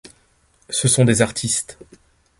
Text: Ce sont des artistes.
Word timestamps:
Ce 0.71 0.87
sont 0.87 1.05
des 1.05 1.21
artistes. 1.21 1.77